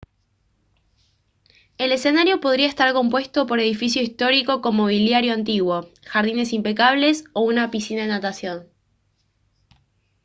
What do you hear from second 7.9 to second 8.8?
de natación